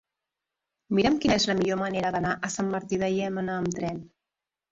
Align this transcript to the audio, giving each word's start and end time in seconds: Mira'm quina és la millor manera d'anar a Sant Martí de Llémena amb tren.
Mira'm 0.99 1.17
quina 1.25 1.35
és 1.41 1.45
la 1.49 1.55
millor 1.59 1.77
manera 1.81 2.11
d'anar 2.15 2.33
a 2.49 2.51
Sant 2.53 2.71
Martí 2.77 3.01
de 3.05 3.09
Llémena 3.17 3.59
amb 3.61 3.77
tren. 3.79 4.01